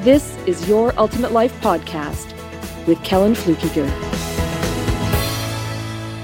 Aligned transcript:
this 0.00 0.34
is 0.46 0.66
Your 0.66 0.98
Ultimate 0.98 1.30
Life 1.30 1.52
Podcast 1.60 2.34
with 2.86 3.02
Kellan 3.04 3.34
Fluckiger. 3.34 3.86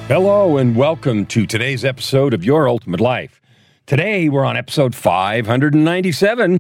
Hello, 0.09 0.57
and 0.57 0.75
welcome 0.75 1.27
to 1.27 1.47
today's 1.47 1.85
episode 1.85 2.33
of 2.33 2.43
Your 2.43 2.71
Ultimate 2.71 3.01
Life. 3.01 3.39
Today, 3.85 4.31
we're 4.31 4.47
on 4.47 4.57
episode 4.57 4.95
597, 4.95 6.59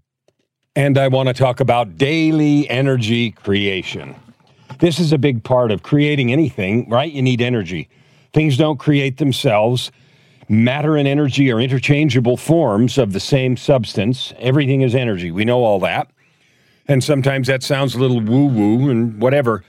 and 0.74 0.98
I 0.98 1.08
want 1.08 1.28
to 1.28 1.32
talk 1.32 1.60
about 1.60 1.96
daily 1.96 2.68
energy 2.68 3.30
creation. 3.30 4.14
This 4.80 4.98
is 4.98 5.10
a 5.14 5.18
big 5.18 5.42
part 5.42 5.70
of 5.70 5.82
creating 5.82 6.32
anything, 6.32 6.86
right? 6.90 7.10
You 7.10 7.22
need 7.22 7.40
energy. 7.40 7.88
Things 8.34 8.58
don't 8.58 8.78
create 8.78 9.16
themselves. 9.16 9.90
Matter 10.50 10.98
and 10.98 11.08
energy 11.08 11.50
are 11.50 11.60
interchangeable 11.60 12.36
forms 12.36 12.98
of 12.98 13.14
the 13.14 13.20
same 13.20 13.56
substance. 13.56 14.34
Everything 14.38 14.82
is 14.82 14.94
energy. 14.94 15.30
We 15.30 15.46
know 15.46 15.64
all 15.64 15.80
that. 15.80 16.10
And 16.88 17.02
sometimes 17.02 17.48
that 17.48 17.62
sounds 17.62 17.94
a 17.94 17.98
little 17.98 18.20
woo 18.20 18.46
woo 18.46 18.90
and 18.90 19.20
whatever. 19.20 19.64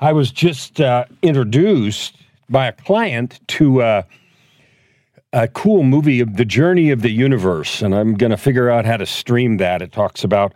I 0.00 0.12
was 0.12 0.30
just 0.30 0.80
uh, 0.80 1.04
introduced 1.22 2.16
by 2.48 2.66
a 2.66 2.72
client 2.72 3.40
to 3.48 3.82
uh, 3.82 4.02
a 5.32 5.48
cool 5.48 5.82
movie 5.82 6.20
of 6.20 6.36
the 6.36 6.44
journey 6.44 6.90
of 6.90 7.02
the 7.02 7.10
universe, 7.10 7.82
and 7.82 7.94
I'm 7.94 8.14
going 8.14 8.30
to 8.30 8.36
figure 8.36 8.68
out 8.68 8.84
how 8.84 8.96
to 8.96 9.06
stream 9.06 9.58
that. 9.58 9.80
It 9.80 9.92
talks 9.92 10.24
about 10.24 10.54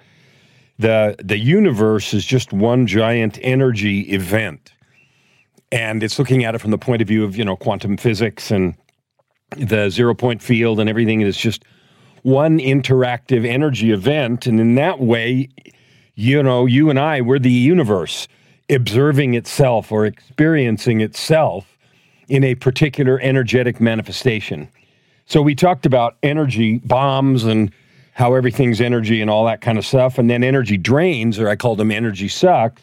the 0.79 1.17
the 1.23 1.39
universe 1.39 2.13
is 2.13 2.25
just 2.25 2.53
one 2.53 2.87
giant 2.87 3.39
energy 3.43 4.01
event, 4.12 4.73
and 5.73 6.03
it's 6.03 6.19
looking 6.19 6.45
at 6.45 6.55
it 6.55 6.59
from 6.59 6.71
the 6.71 6.79
point 6.79 7.01
of 7.01 7.09
view 7.09 7.25
of 7.25 7.37
you 7.37 7.45
know 7.45 7.57
quantum 7.57 7.97
physics 7.97 8.51
and 8.51 8.75
the 9.57 9.89
zero 9.91 10.15
point 10.15 10.43
field 10.43 10.81
and 10.81 10.91
everything 10.91 11.21
is 11.21 11.37
just 11.37 11.65
one 12.23 12.59
interactive 12.59 13.47
energy 13.47 13.93
event, 13.93 14.47
and 14.47 14.59
in 14.59 14.75
that 14.75 14.99
way, 14.99 15.49
you 16.17 16.42
know, 16.42 16.67
you 16.67 16.91
and 16.91 16.98
I, 16.98 17.20
we're 17.20 17.39
the 17.39 17.50
universe 17.50 18.27
observing 18.69 19.34
itself 19.34 19.92
or 19.92 20.06
experiencing 20.06 21.00
itself 21.00 21.77
in 22.28 22.42
a 22.42 22.55
particular 22.56 23.20
energetic 23.20 23.81
manifestation. 23.81 24.69
So 25.27 25.42
we 25.42 25.55
talked 25.55 25.87
about 25.87 26.17
energy 26.22 26.78
bombs 26.78 27.44
and 27.44 27.70
how 28.12 28.34
everything's 28.34 28.81
energy 28.81 29.20
and 29.20 29.31
all 29.31 29.44
that 29.44 29.61
kind 29.61 29.77
of 29.77 29.84
stuff, 29.84 30.19
and 30.19 30.31
then 30.31 30.42
energy 30.42 30.78
drains, 30.78 31.39
or 31.39 31.48
I 31.48 31.56
called 31.56 31.78
them 31.78 31.91
energy 31.91 32.28
sucks, 32.28 32.83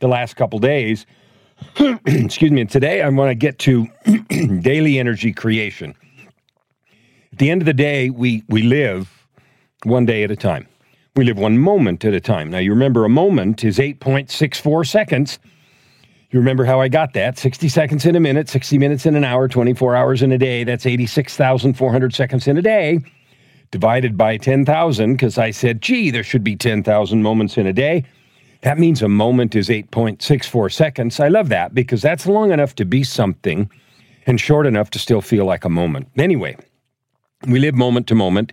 the 0.00 0.08
last 0.08 0.36
couple 0.36 0.58
days. 0.58 1.06
Excuse 2.06 2.50
me. 2.50 2.60
And 2.60 2.70
today 2.70 3.00
I 3.00 3.08
want 3.08 3.30
to 3.30 3.34
get 3.34 3.58
to 3.60 3.88
daily 4.60 4.98
energy 4.98 5.32
creation. 5.32 5.94
At 7.32 7.38
the 7.38 7.50
end 7.50 7.62
of 7.62 7.66
the 7.66 7.72
day, 7.72 8.10
we 8.10 8.44
we 8.48 8.62
live 8.62 9.26
one 9.84 10.04
day 10.04 10.22
at 10.22 10.30
a 10.30 10.36
time. 10.36 10.68
We 11.18 11.24
live 11.24 11.36
one 11.36 11.58
moment 11.58 12.04
at 12.04 12.14
a 12.14 12.20
time. 12.20 12.48
Now, 12.48 12.58
you 12.58 12.70
remember 12.70 13.04
a 13.04 13.08
moment 13.08 13.64
is 13.64 13.78
8.64 13.78 14.86
seconds. 14.86 15.40
You 16.30 16.38
remember 16.38 16.64
how 16.64 16.80
I 16.80 16.86
got 16.86 17.12
that? 17.14 17.36
60 17.36 17.68
seconds 17.68 18.06
in 18.06 18.14
a 18.14 18.20
minute, 18.20 18.48
60 18.48 18.78
minutes 18.78 19.04
in 19.04 19.16
an 19.16 19.24
hour, 19.24 19.48
24 19.48 19.96
hours 19.96 20.22
in 20.22 20.30
a 20.30 20.38
day. 20.38 20.62
That's 20.62 20.86
86,400 20.86 22.14
seconds 22.14 22.46
in 22.46 22.56
a 22.56 22.62
day 22.62 23.00
divided 23.72 24.16
by 24.16 24.36
10,000 24.36 25.14
because 25.14 25.38
I 25.38 25.50
said, 25.50 25.82
gee, 25.82 26.12
there 26.12 26.22
should 26.22 26.44
be 26.44 26.54
10,000 26.54 27.20
moments 27.20 27.58
in 27.58 27.66
a 27.66 27.72
day. 27.72 28.04
That 28.60 28.78
means 28.78 29.02
a 29.02 29.08
moment 29.08 29.56
is 29.56 29.68
8.64 29.68 30.72
seconds. 30.72 31.18
I 31.18 31.26
love 31.26 31.48
that 31.48 31.74
because 31.74 32.00
that's 32.00 32.28
long 32.28 32.52
enough 32.52 32.76
to 32.76 32.84
be 32.84 33.02
something 33.02 33.68
and 34.28 34.40
short 34.40 34.66
enough 34.66 34.90
to 34.90 35.00
still 35.00 35.20
feel 35.20 35.46
like 35.46 35.64
a 35.64 35.68
moment. 35.68 36.10
Anyway, 36.16 36.56
we 37.48 37.58
live 37.58 37.74
moment 37.74 38.06
to 38.06 38.14
moment, 38.14 38.52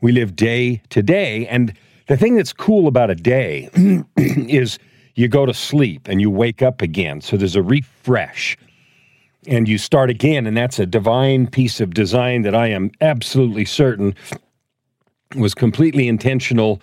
we 0.00 0.12
live 0.12 0.36
day 0.36 0.80
to 0.90 1.02
day. 1.02 1.44
And 1.48 1.76
the 2.08 2.16
thing 2.16 2.36
that's 2.36 2.52
cool 2.52 2.88
about 2.88 3.10
a 3.10 3.14
day 3.14 3.68
is 4.16 4.78
you 5.14 5.28
go 5.28 5.46
to 5.46 5.54
sleep 5.54 6.08
and 6.08 6.20
you 6.20 6.30
wake 6.30 6.62
up 6.62 6.82
again. 6.82 7.20
So 7.20 7.36
there's 7.36 7.56
a 7.56 7.62
refresh 7.62 8.56
and 9.46 9.68
you 9.68 9.78
start 9.78 10.10
again. 10.10 10.46
And 10.46 10.56
that's 10.56 10.78
a 10.78 10.86
divine 10.86 11.46
piece 11.46 11.80
of 11.80 11.94
design 11.94 12.42
that 12.42 12.54
I 12.54 12.68
am 12.68 12.90
absolutely 13.00 13.64
certain 13.64 14.14
was 15.36 15.54
completely 15.54 16.08
intentional 16.08 16.80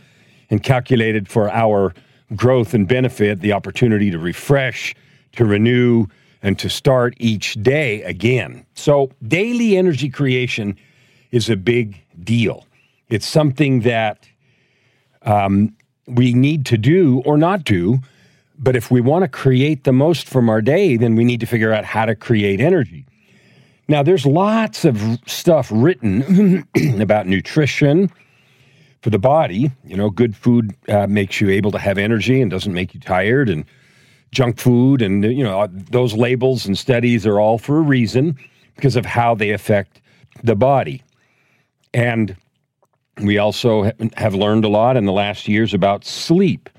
and 0.52 0.62
calculated 0.62 1.28
for 1.28 1.50
our 1.50 1.94
growth 2.36 2.74
and 2.74 2.88
benefit, 2.88 3.42
the 3.42 3.52
opportunity 3.54 4.12
to 4.12 4.20
refresh, 4.20 4.94
to 5.34 5.46
renew, 5.46 6.06
and 6.44 6.60
to 6.60 6.70
start 6.70 7.16
each 7.18 7.56
day 7.64 8.04
again. 8.04 8.64
So 8.76 9.12
daily 9.28 9.76
energy 9.76 10.10
creation 10.10 10.78
is 11.32 11.50
a 11.50 11.56
big 11.56 12.00
deal. 12.24 12.68
It's 13.10 13.28
something 13.28 13.82
that 13.82 14.28
um, 15.26 15.76
we 16.08 16.34
need 16.34 16.66
to 16.68 16.78
do 16.78 17.22
or 17.26 17.38
not 17.38 17.64
do. 17.64 18.00
But 18.58 18.76
if 18.76 18.90
we 18.90 19.02
want 19.02 19.24
to 19.24 19.28
create 19.28 19.84
the 19.84 19.92
most 19.92 20.30
from 20.30 20.50
our 20.50 20.62
day, 20.62 20.96
then 20.96 21.16
we 21.16 21.26
need 21.26 21.42
to 21.42 21.46
figure 21.46 21.74
out 21.74 21.84
how 21.84 22.06
to 22.06 22.16
create 22.16 22.62
energy. 22.62 23.06
Now, 23.88 24.02
there's 24.02 24.26
lots 24.26 24.86
of 24.86 25.20
stuff 25.28 25.70
written 25.72 26.66
about 27.02 27.28
nutrition 27.28 28.10
for 29.02 29.10
the 29.10 29.20
body. 29.20 29.72
You 29.84 29.98
know, 29.98 30.10
good 30.10 30.36
food 30.36 30.74
uh, 30.88 31.06
makes 31.08 31.42
you 31.42 31.50
able 31.50 31.72
to 31.72 31.78
have 31.78 31.98
energy 31.98 32.42
and 32.42 32.50
doesn't 32.50 32.74
make 32.74 32.94
you 32.94 33.00
tired, 33.00 33.50
and 33.50 33.66
junk 34.32 34.60
food 34.60 35.02
and, 35.02 35.24
you 35.24 35.44
know, 35.44 35.68
those 35.68 36.14
labels 36.14 36.66
and 36.66 36.78
studies 36.78 37.26
are 37.26 37.40
all 37.40 37.58
for 37.58 37.78
a 37.78 37.82
reason 37.82 38.38
because 38.76 38.96
of 38.96 39.06
how 39.06 39.34
they 39.34 39.52
affect 39.52 40.02
the 40.44 40.56
body. 40.56 41.02
And 41.94 42.36
we 43.22 43.38
also 43.38 43.92
have 44.18 44.36
learned 44.36 44.66
a 44.66 44.70
lot 44.70 44.98
in 44.98 45.06
the 45.06 45.12
last 45.12 45.48
years 45.48 45.74
about 45.74 46.06
sleep. 46.06 46.70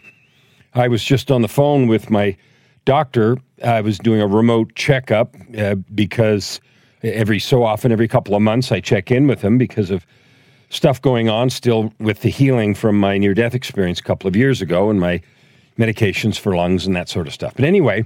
I 0.74 0.88
was 0.88 1.02
just 1.02 1.30
on 1.30 1.42
the 1.42 1.48
phone 1.48 1.86
with 1.86 2.10
my 2.10 2.36
doctor. 2.84 3.38
I 3.64 3.80
was 3.80 3.98
doing 3.98 4.20
a 4.20 4.26
remote 4.26 4.74
checkup 4.74 5.34
uh, 5.56 5.76
because 5.94 6.60
every 7.02 7.38
so 7.38 7.64
often, 7.64 7.92
every 7.92 8.08
couple 8.08 8.34
of 8.34 8.42
months, 8.42 8.70
I 8.70 8.80
check 8.80 9.10
in 9.10 9.26
with 9.26 9.40
him 9.42 9.56
because 9.56 9.90
of 9.90 10.06
stuff 10.68 11.00
going 11.00 11.28
on 11.28 11.48
still 11.48 11.92
with 11.98 12.20
the 12.20 12.28
healing 12.28 12.74
from 12.74 12.98
my 12.98 13.18
near 13.18 13.34
death 13.34 13.54
experience 13.54 14.00
a 14.00 14.02
couple 14.02 14.28
of 14.28 14.36
years 14.36 14.60
ago 14.60 14.90
and 14.90 15.00
my 15.00 15.20
medications 15.78 16.38
for 16.38 16.56
lungs 16.56 16.86
and 16.86 16.96
that 16.96 17.08
sort 17.08 17.26
of 17.26 17.32
stuff. 17.32 17.54
But 17.54 17.64
anyway, 17.64 18.04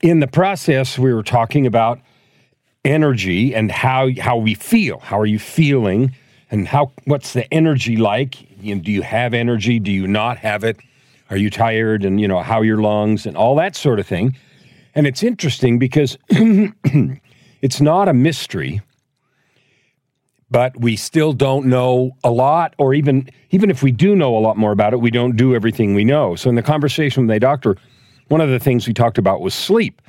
in 0.00 0.20
the 0.20 0.26
process, 0.26 0.98
we 0.98 1.14
were 1.14 1.22
talking 1.22 1.66
about 1.66 2.00
energy 2.84 3.54
and 3.54 3.70
how, 3.70 4.10
how 4.20 4.36
we 4.36 4.54
feel. 4.54 4.98
How 4.98 5.18
are 5.18 5.26
you 5.26 5.38
feeling? 5.38 6.14
And 6.54 6.68
how 6.68 6.92
what's 7.06 7.32
the 7.32 7.52
energy 7.52 7.96
like? 7.96 8.40
You 8.62 8.76
know, 8.76 8.80
do 8.80 8.92
you 8.92 9.02
have 9.02 9.34
energy? 9.34 9.80
Do 9.80 9.90
you 9.90 10.06
not 10.06 10.38
have 10.38 10.62
it? 10.62 10.76
Are 11.28 11.36
you 11.36 11.50
tired? 11.50 12.04
And 12.04 12.20
you 12.20 12.28
know 12.28 12.42
how 12.42 12.62
your 12.62 12.76
lungs 12.76 13.26
and 13.26 13.36
all 13.36 13.56
that 13.56 13.74
sort 13.74 13.98
of 13.98 14.06
thing. 14.06 14.36
And 14.94 15.04
it's 15.04 15.24
interesting 15.24 15.80
because 15.80 16.16
it's 16.30 17.80
not 17.80 18.06
a 18.08 18.14
mystery, 18.14 18.80
but 20.48 20.80
we 20.80 20.94
still 20.94 21.32
don't 21.32 21.66
know 21.66 22.12
a 22.22 22.30
lot, 22.30 22.76
or 22.78 22.94
even 22.94 23.28
even 23.50 23.68
if 23.68 23.82
we 23.82 23.90
do 23.90 24.14
know 24.14 24.36
a 24.36 24.38
lot 24.38 24.56
more 24.56 24.70
about 24.70 24.92
it, 24.92 25.00
we 25.00 25.10
don't 25.10 25.34
do 25.34 25.56
everything 25.56 25.92
we 25.92 26.04
know. 26.04 26.36
So 26.36 26.48
in 26.48 26.54
the 26.54 26.62
conversation 26.62 27.24
with 27.24 27.30
my 27.30 27.40
doctor, 27.40 27.76
one 28.28 28.40
of 28.40 28.48
the 28.48 28.60
things 28.60 28.86
we 28.86 28.94
talked 28.94 29.18
about 29.18 29.40
was 29.40 29.54
sleep. 29.54 30.00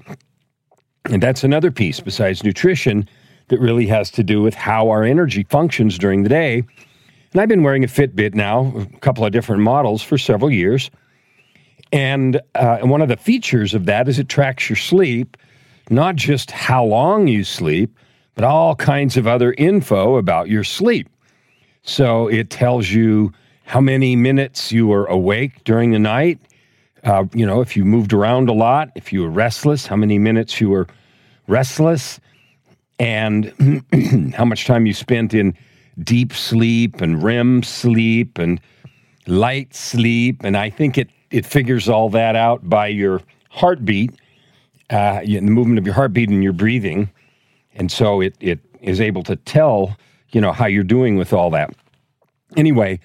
And 1.05 1.23
that's 1.23 1.43
another 1.43 1.71
piece 1.71 1.99
besides 1.99 2.43
nutrition 2.43 3.09
that 3.47 3.59
really 3.59 3.87
has 3.87 4.09
to 4.11 4.23
do 4.23 4.41
with 4.41 4.53
how 4.53 4.89
our 4.89 5.03
energy 5.03 5.43
functions 5.49 5.97
during 5.97 6.23
the 6.23 6.29
day. 6.29 6.63
And 7.31 7.41
I've 7.41 7.49
been 7.49 7.63
wearing 7.63 7.83
a 7.83 7.87
Fitbit 7.87 8.33
now, 8.33 8.73
a 8.77 8.99
couple 8.99 9.25
of 9.25 9.31
different 9.31 9.61
models 9.61 10.01
for 10.01 10.17
several 10.17 10.51
years. 10.51 10.89
And, 11.91 12.37
uh, 12.55 12.77
and 12.81 12.89
one 12.89 13.01
of 13.01 13.09
the 13.09 13.17
features 13.17 13.73
of 13.73 13.85
that 13.85 14.07
is 14.07 14.19
it 14.19 14.29
tracks 14.29 14.69
your 14.69 14.77
sleep, 14.77 15.37
not 15.89 16.15
just 16.15 16.51
how 16.51 16.83
long 16.83 17.27
you 17.27 17.43
sleep, 17.43 17.97
but 18.35 18.43
all 18.43 18.75
kinds 18.75 19.17
of 19.17 19.27
other 19.27 19.53
info 19.57 20.17
about 20.17 20.49
your 20.49 20.63
sleep. 20.63 21.07
So 21.83 22.27
it 22.27 22.49
tells 22.49 22.89
you 22.89 23.31
how 23.65 23.81
many 23.81 24.15
minutes 24.15 24.71
you 24.71 24.87
were 24.87 25.05
awake 25.05 25.63
during 25.63 25.91
the 25.91 25.99
night. 25.99 26.39
Uh, 27.03 27.25
you 27.33 27.45
know, 27.45 27.61
if 27.61 27.77
you 27.77 27.85
moved 27.85 28.13
around 28.13 28.49
a 28.49 28.53
lot, 28.53 28.89
if 28.95 29.13
you 29.13 29.21
were 29.21 29.29
restless, 29.29 29.85
how 29.85 29.95
many 29.95 30.17
minutes 30.17 30.59
you 30.59 30.69
were 30.69 30.87
restless 31.47 32.19
and 32.99 33.83
how 34.35 34.45
much 34.45 34.65
time 34.65 34.85
you 34.85 34.93
spent 34.93 35.33
in 35.33 35.55
deep 36.03 36.33
sleep 36.33 37.01
and 37.01 37.23
REM 37.23 37.63
sleep 37.63 38.37
and 38.37 38.59
light 39.27 39.73
sleep, 39.73 40.43
and 40.43 40.57
I 40.57 40.69
think 40.69 40.97
it 40.97 41.09
it 41.31 41.45
figures 41.45 41.89
all 41.89 42.09
that 42.11 42.35
out 42.35 42.69
by 42.69 42.87
your 42.87 43.21
heartbeat, 43.49 44.11
uh, 44.89 45.21
the 45.21 45.41
movement 45.41 45.79
of 45.79 45.85
your 45.85 45.95
heartbeat 45.95 46.29
and 46.29 46.43
your 46.43 46.53
breathing, 46.53 47.09
and 47.75 47.91
so 47.91 48.21
it 48.21 48.35
it 48.39 48.59
is 48.81 49.01
able 49.01 49.23
to 49.23 49.35
tell 49.35 49.97
you 50.31 50.41
know 50.41 50.51
how 50.51 50.65
you're 50.65 50.83
doing 50.83 51.17
with 51.17 51.33
all 51.33 51.49
that. 51.49 51.73
Anyway, 52.55 52.99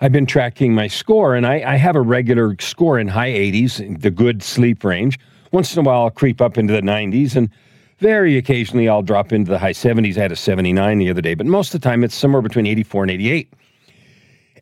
I've 0.00 0.12
been 0.12 0.26
tracking 0.26 0.74
my 0.74 0.88
score, 0.88 1.34
and 1.34 1.46
I, 1.46 1.62
I 1.66 1.76
have 1.76 1.96
a 1.96 2.00
regular 2.00 2.56
score 2.60 2.98
in 2.98 3.08
high 3.08 3.30
80s, 3.30 4.00
the 4.00 4.10
good 4.10 4.42
sleep 4.42 4.84
range. 4.84 5.18
Once 5.52 5.74
in 5.74 5.80
a 5.80 5.88
while, 5.88 6.02
I'll 6.02 6.10
creep 6.10 6.40
up 6.40 6.58
into 6.58 6.72
the 6.72 6.82
90s, 6.82 7.36
and 7.36 7.50
very 7.98 8.36
occasionally, 8.36 8.88
I'll 8.88 9.02
drop 9.02 9.32
into 9.32 9.50
the 9.50 9.58
high 9.58 9.72
70s. 9.72 10.18
I 10.18 10.22
had 10.22 10.32
a 10.32 10.36
79 10.36 10.98
the 10.98 11.10
other 11.10 11.22
day, 11.22 11.34
but 11.34 11.46
most 11.46 11.74
of 11.74 11.80
the 11.80 11.88
time, 11.88 12.04
it's 12.04 12.14
somewhere 12.14 12.42
between 12.42 12.66
84 12.66 13.04
and 13.04 13.10
88. 13.10 13.52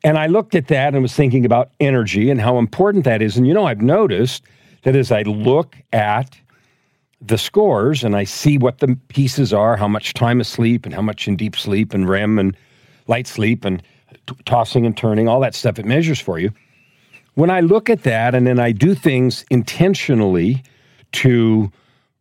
And 0.05 0.19
I 0.19 0.27
looked 0.27 0.55
at 0.55 0.69
that 0.69 0.93
and 0.95 1.03
was 1.03 1.15
thinking 1.15 1.45
about 1.45 1.71
energy 1.81 2.31
and 2.31 2.41
how 2.41 2.59
important 2.59 3.05
that 3.05 3.23
is. 3.23 3.37
And 3.37 3.47
you 3.47 3.55
know, 3.55 3.67
I've 3.67 3.81
noticed 3.81 4.45
that 4.83 4.95
as 4.95 5.11
I 5.11 5.23
look 5.23 5.77
at 5.93 6.39
the 7.21 7.39
scores 7.39 8.05
and 8.05 8.15
I 8.15 8.25
see 8.25 8.59
what 8.59 8.79
the 8.79 8.99
pieces 9.09 9.53
are, 9.53 9.77
how 9.77 9.89
much 9.89 10.13
time 10.13 10.41
asleep 10.41 10.85
and 10.85 10.95
how 10.95 11.01
much 11.01 11.27
in 11.27 11.37
deep 11.37 11.57
sleep 11.57 11.95
and 11.95 12.09
REM 12.09 12.39
and 12.39 12.57
light 13.07 13.27
sleep 13.27 13.65
and 13.65 13.83
t- 14.27 14.37
tossing 14.45 14.85
and 14.85 14.97
turning, 14.97 15.27
all 15.27 15.41
that 15.41 15.55
stuff 15.55 15.79
it 15.79 15.87
measures 15.87 16.21
for 16.21 16.39
you. 16.39 16.53
When 17.35 17.51
I 17.51 17.61
look 17.61 17.89
at 17.89 18.03
that 18.03 18.35
and 18.35 18.47
then 18.47 18.61
I 18.61 18.73
do 18.73 18.95
things 18.95 19.45
intentionally 19.51 20.63
to 21.13 21.73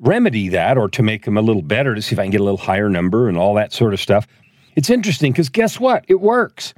remedy 0.04 0.50
that 0.50 0.78
or 0.78 0.90
to 0.90 1.04
make 1.04 1.26
them 1.26 1.38
a 1.38 1.42
little 1.42 1.62
better 1.62 1.96
to 1.96 2.02
see 2.02 2.14
if 2.14 2.20
I 2.20 2.24
can 2.24 2.32
get 2.32 2.42
a 2.42 2.44
little 2.44 2.58
higher 2.58 2.90
number 2.90 3.28
and 3.28 3.38
all 3.38 3.54
that 3.56 3.74
sort 3.74 3.94
of 3.94 4.00
stuff, 4.00 4.28
it's 4.76 4.90
interesting 4.90 5.32
because 5.32 5.50
guess 5.50 5.80
what? 5.80 6.06
It 6.08 6.22
works. 6.22 6.74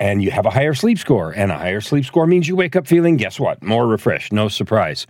And 0.00 0.22
you 0.22 0.30
have 0.30 0.46
a 0.46 0.50
higher 0.50 0.74
sleep 0.74 0.98
score. 0.98 1.32
And 1.32 1.50
a 1.50 1.58
higher 1.58 1.80
sleep 1.80 2.04
score 2.04 2.26
means 2.26 2.46
you 2.48 2.56
wake 2.56 2.76
up 2.76 2.86
feeling, 2.86 3.16
guess 3.16 3.40
what? 3.40 3.62
More 3.62 3.86
refreshed. 3.86 4.32
No 4.32 4.48
surprise. 4.48 5.06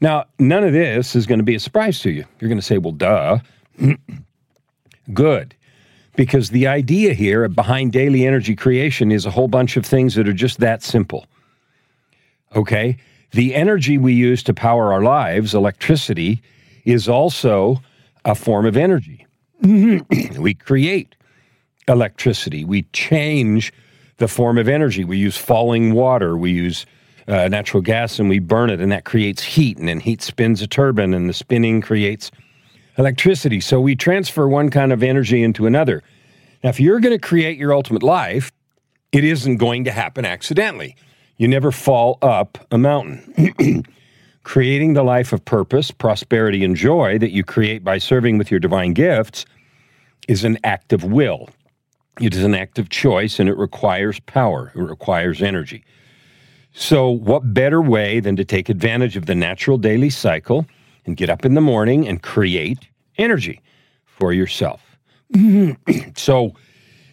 Now, 0.00 0.24
none 0.38 0.64
of 0.64 0.72
this 0.72 1.14
is 1.14 1.26
going 1.26 1.38
to 1.38 1.44
be 1.44 1.54
a 1.54 1.60
surprise 1.60 2.00
to 2.00 2.10
you. 2.10 2.24
You're 2.40 2.48
going 2.48 2.58
to 2.58 2.64
say, 2.64 2.78
well, 2.78 2.92
duh. 2.92 3.38
Good 5.12 5.54
because 6.16 6.50
the 6.50 6.66
idea 6.66 7.14
here 7.14 7.48
behind 7.48 7.92
daily 7.92 8.26
energy 8.26 8.54
creation 8.54 9.10
is 9.10 9.26
a 9.26 9.30
whole 9.30 9.48
bunch 9.48 9.76
of 9.76 9.84
things 9.84 10.14
that 10.14 10.28
are 10.28 10.34
just 10.34 10.60
that 10.60 10.82
simple. 10.82 11.26
Okay? 12.54 12.96
The 13.34 13.54
energy 13.54 13.98
we 13.98 14.14
use 14.14 14.42
to 14.44 14.54
power 14.54 14.92
our 14.92 15.02
lives, 15.02 15.54
electricity, 15.54 16.40
is 16.84 17.08
also 17.08 17.82
a 18.24 18.34
form 18.34 18.64
of 18.64 18.76
energy. 18.76 19.26
we 19.62 20.54
create 20.54 21.16
electricity, 21.88 22.64
we 22.64 22.82
change 22.92 23.72
the 24.18 24.28
form 24.28 24.58
of 24.58 24.68
energy. 24.68 25.04
We 25.04 25.18
use 25.18 25.36
falling 25.36 25.92
water, 25.94 26.36
we 26.36 26.52
use 26.52 26.86
uh, 27.26 27.48
natural 27.48 27.82
gas, 27.82 28.18
and 28.18 28.28
we 28.28 28.38
burn 28.38 28.70
it, 28.70 28.80
and 28.80 28.92
that 28.92 29.04
creates 29.04 29.42
heat, 29.42 29.78
and 29.78 29.88
then 29.88 30.00
heat 30.00 30.22
spins 30.22 30.62
a 30.62 30.66
turbine, 30.66 31.14
and 31.14 31.28
the 31.28 31.32
spinning 31.32 31.80
creates 31.80 32.30
electricity. 32.98 33.60
So 33.60 33.80
we 33.80 33.96
transfer 33.96 34.46
one 34.46 34.70
kind 34.70 34.92
of 34.92 35.02
energy 35.02 35.42
into 35.42 35.66
another. 35.66 36.02
Now, 36.62 36.70
if 36.70 36.78
you're 36.78 37.00
going 37.00 37.18
to 37.18 37.18
create 37.18 37.58
your 37.58 37.74
ultimate 37.74 38.02
life, 38.04 38.52
it 39.10 39.24
isn't 39.24 39.56
going 39.56 39.84
to 39.84 39.90
happen 39.90 40.24
accidentally. 40.24 40.96
You 41.36 41.48
never 41.48 41.72
fall 41.72 42.18
up 42.22 42.58
a 42.70 42.78
mountain. 42.78 43.84
Creating 44.44 44.94
the 44.94 45.02
life 45.02 45.32
of 45.32 45.44
purpose, 45.44 45.90
prosperity, 45.90 46.62
and 46.64 46.76
joy 46.76 47.18
that 47.18 47.32
you 47.32 47.42
create 47.42 47.82
by 47.82 47.98
serving 47.98 48.38
with 48.38 48.50
your 48.50 48.60
divine 48.60 48.92
gifts 48.92 49.46
is 50.28 50.44
an 50.44 50.58
act 50.64 50.92
of 50.92 51.02
will. 51.02 51.48
It 52.20 52.34
is 52.34 52.44
an 52.44 52.54
act 52.54 52.78
of 52.78 52.88
choice 52.88 53.40
and 53.40 53.48
it 53.48 53.56
requires 53.56 54.20
power, 54.20 54.70
it 54.74 54.80
requires 54.80 55.42
energy. 55.42 55.84
So, 56.72 57.08
what 57.08 57.54
better 57.54 57.80
way 57.80 58.20
than 58.20 58.36
to 58.36 58.44
take 58.44 58.68
advantage 58.68 59.16
of 59.16 59.26
the 59.26 59.34
natural 59.34 59.78
daily 59.78 60.10
cycle 60.10 60.66
and 61.06 61.16
get 61.16 61.30
up 61.30 61.44
in 61.44 61.54
the 61.54 61.60
morning 61.60 62.06
and 62.06 62.22
create 62.22 62.88
energy 63.16 63.60
for 64.04 64.32
yourself? 64.32 64.96
so, 66.16 66.52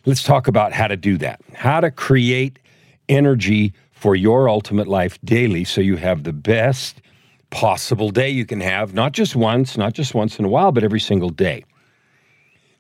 let's 0.06 0.24
talk 0.24 0.48
about 0.48 0.74
how 0.74 0.88
to 0.88 0.98
do 0.98 1.18
that. 1.20 1.42
How 1.54 1.80
to 1.80 1.92
create 1.92 2.60
energy 3.08 3.74
for 4.02 4.16
your 4.16 4.50
ultimate 4.50 4.88
life 4.88 5.20
daily 5.24 5.64
so 5.64 5.80
you 5.80 5.96
have 5.96 6.24
the 6.24 6.34
best 6.34 7.04
possible 7.52 8.10
day 8.10 8.30
you 8.30 8.48
can 8.48 8.60
have, 8.60 8.96
not 8.96 9.12
just 9.12 9.36
once, 9.36 9.78
not 9.78 9.94
just 9.94 10.16
once 10.16 10.40
in 10.40 10.46
a 10.46 10.48
while, 10.48 10.72
but 10.72 10.84
every 10.84 11.00
single 11.00 11.30
day. 11.30 11.64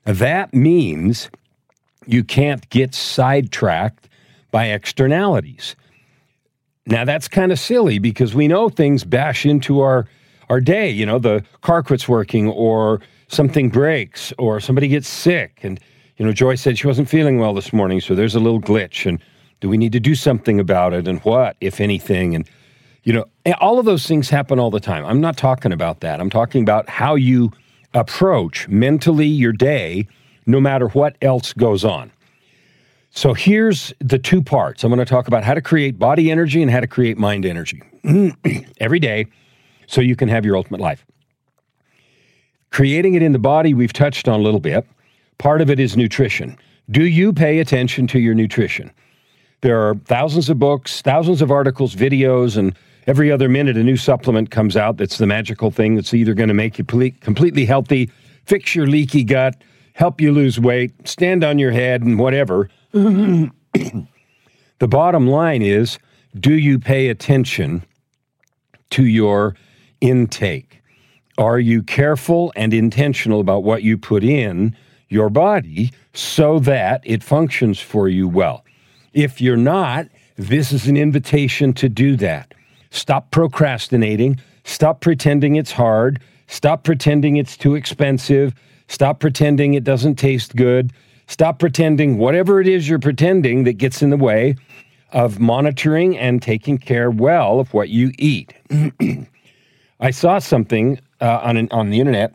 That 0.03 0.51
means 0.51 1.29
you 2.07 2.23
can't 2.23 2.67
get 2.71 2.95
sidetracked 2.95 4.09
by 4.49 4.69
externalities. 4.69 5.75
Now 6.87 7.05
that's 7.05 7.27
kind 7.27 7.51
of 7.51 7.59
silly 7.59 7.99
because 7.99 8.33
we 8.33 8.47
know 8.47 8.69
things 8.69 9.03
bash 9.03 9.45
into 9.45 9.79
our 9.81 10.07
our 10.49 10.59
day, 10.59 10.89
you 10.89 11.05
know, 11.05 11.19
the 11.19 11.45
car 11.61 11.83
quits 11.83 12.09
working 12.09 12.49
or 12.49 12.99
something 13.27 13.69
breaks 13.69 14.33
or 14.39 14.59
somebody 14.59 14.87
gets 14.87 15.07
sick 15.07 15.59
and 15.61 15.79
you 16.17 16.25
know 16.25 16.33
Joy 16.33 16.55
said 16.55 16.79
she 16.79 16.87
wasn't 16.87 17.07
feeling 17.07 17.37
well 17.37 17.53
this 17.53 17.71
morning, 17.71 18.01
so 18.01 18.15
there's 18.15 18.35
a 18.35 18.39
little 18.39 18.59
glitch 18.59 19.05
and 19.05 19.21
do 19.61 19.69
we 19.69 19.77
need 19.77 19.93
to 19.93 19.99
do 19.99 20.15
something 20.15 20.59
about 20.59 20.93
it? 20.93 21.07
And 21.07 21.19
what, 21.19 21.55
if 21.61 21.79
anything? 21.79 22.35
And, 22.35 22.49
you 23.03 23.13
know, 23.13 23.25
all 23.59 23.79
of 23.79 23.85
those 23.85 24.05
things 24.05 24.29
happen 24.29 24.59
all 24.59 24.71
the 24.71 24.79
time. 24.79 25.05
I'm 25.05 25.21
not 25.21 25.37
talking 25.37 25.71
about 25.71 26.01
that. 26.01 26.19
I'm 26.19 26.29
talking 26.29 26.63
about 26.63 26.89
how 26.89 27.15
you 27.15 27.51
approach 27.93 28.67
mentally 28.67 29.27
your 29.27 29.53
day, 29.53 30.07
no 30.45 30.59
matter 30.59 30.87
what 30.89 31.15
else 31.21 31.53
goes 31.53 31.85
on. 31.85 32.11
So 33.11 33.33
here's 33.33 33.93
the 33.99 34.17
two 34.17 34.41
parts. 34.41 34.83
I'm 34.83 34.89
going 34.89 34.99
to 34.99 35.05
talk 35.05 35.27
about 35.27 35.43
how 35.43 35.53
to 35.53 35.61
create 35.61 35.99
body 35.99 36.31
energy 36.31 36.61
and 36.61 36.71
how 36.71 36.79
to 36.79 36.87
create 36.87 37.17
mind 37.17 37.45
energy 37.45 37.81
every 38.79 38.99
day 38.99 39.27
so 39.85 40.01
you 40.01 40.15
can 40.15 40.29
have 40.29 40.45
your 40.45 40.55
ultimate 40.55 40.81
life. 40.81 41.05
Creating 42.71 43.15
it 43.15 43.21
in 43.21 43.33
the 43.33 43.39
body, 43.39 43.73
we've 43.73 43.93
touched 43.93 44.29
on 44.29 44.39
a 44.39 44.43
little 44.43 44.61
bit. 44.61 44.87
Part 45.37 45.61
of 45.61 45.69
it 45.69 45.79
is 45.79 45.97
nutrition. 45.97 46.57
Do 46.89 47.05
you 47.05 47.33
pay 47.33 47.59
attention 47.59 48.07
to 48.07 48.19
your 48.19 48.33
nutrition? 48.33 48.91
There 49.61 49.87
are 49.87 49.95
thousands 50.05 50.49
of 50.49 50.57
books, 50.57 51.01
thousands 51.01 51.41
of 51.41 51.51
articles, 51.51 51.95
videos, 51.95 52.57
and 52.57 52.75
every 53.05 53.31
other 53.31 53.47
minute 53.47 53.77
a 53.77 53.83
new 53.83 53.97
supplement 53.97 54.49
comes 54.49 54.75
out 54.75 54.97
that's 54.97 55.17
the 55.17 55.27
magical 55.27 55.69
thing 55.69 55.95
that's 55.95 56.13
either 56.13 56.33
going 56.33 56.47
to 56.47 56.55
make 56.55 56.77
you 56.79 56.83
ple- 56.83 57.11
completely 57.21 57.65
healthy, 57.65 58.09
fix 58.45 58.75
your 58.75 58.87
leaky 58.87 59.23
gut, 59.23 59.61
help 59.93 60.19
you 60.19 60.31
lose 60.31 60.59
weight, 60.59 61.07
stand 61.07 61.43
on 61.43 61.59
your 61.59 61.71
head, 61.71 62.01
and 62.01 62.17
whatever. 62.17 62.69
the 62.91 63.51
bottom 64.79 65.27
line 65.27 65.61
is 65.61 65.99
do 66.39 66.53
you 66.53 66.79
pay 66.79 67.09
attention 67.09 67.83
to 68.89 69.05
your 69.05 69.55
intake? 69.99 70.81
Are 71.37 71.59
you 71.59 71.83
careful 71.83 72.51
and 72.55 72.73
intentional 72.73 73.39
about 73.39 73.63
what 73.63 73.83
you 73.83 73.97
put 73.97 74.23
in 74.23 74.75
your 75.09 75.29
body 75.29 75.91
so 76.13 76.59
that 76.59 77.01
it 77.03 77.21
functions 77.23 77.79
for 77.79 78.07
you 78.07 78.27
well? 78.27 78.63
If 79.13 79.41
you're 79.41 79.57
not, 79.57 80.07
this 80.37 80.71
is 80.71 80.87
an 80.87 80.97
invitation 80.97 81.73
to 81.73 81.89
do 81.89 82.15
that. 82.17 82.53
Stop 82.91 83.31
procrastinating. 83.31 84.39
Stop 84.63 85.01
pretending 85.01 85.55
it's 85.55 85.71
hard. 85.71 86.21
Stop 86.47 86.83
pretending 86.83 87.37
it's 87.37 87.57
too 87.57 87.75
expensive. 87.75 88.53
Stop 88.87 89.19
pretending 89.19 89.73
it 89.73 89.83
doesn't 89.83 90.15
taste 90.15 90.55
good. 90.55 90.91
Stop 91.27 91.59
pretending 91.59 92.17
whatever 92.17 92.59
it 92.59 92.67
is 92.67 92.89
you're 92.89 92.99
pretending 92.99 93.63
that 93.63 93.73
gets 93.73 94.01
in 94.01 94.09
the 94.09 94.17
way 94.17 94.55
of 95.13 95.39
monitoring 95.39 96.17
and 96.17 96.41
taking 96.41 96.77
care 96.77 97.09
well 97.09 97.59
of 97.59 97.73
what 97.73 97.89
you 97.89 98.11
eat. 98.17 98.53
I 99.99 100.11
saw 100.11 100.39
something 100.39 100.99
uh, 101.21 101.39
on 101.43 101.57
an, 101.57 101.67
on 101.71 101.89
the 101.89 101.99
internet. 101.99 102.33